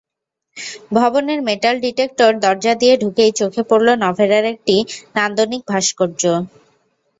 [0.91, 4.75] ভবনের metal detector দরজা দিয়ে ঢুকেই চোখে পড়ল নভেরার একটি
[5.15, 6.21] নান্দনিক ভাস্কর্য।